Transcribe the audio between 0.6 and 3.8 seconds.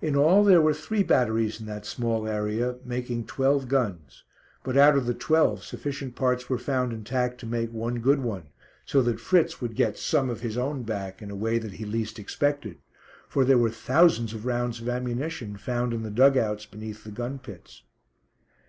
were three batteries in that small area, making twelve